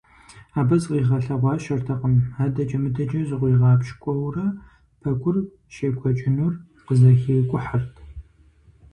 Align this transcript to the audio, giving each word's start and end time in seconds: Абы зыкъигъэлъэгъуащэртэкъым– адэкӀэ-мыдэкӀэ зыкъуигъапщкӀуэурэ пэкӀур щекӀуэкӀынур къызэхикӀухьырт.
Абы 0.59 0.75
зыкъигъэлъэгъуащэртэкъым– 0.81 2.15
адэкӀэ-мыдэкӀэ 2.43 3.19
зыкъуигъапщкӀуэурэ 3.27 4.45
пэкӀур 5.01 5.35
щекӀуэкӀынур 5.73 6.53
къызэхикӀухьырт. 6.85 7.93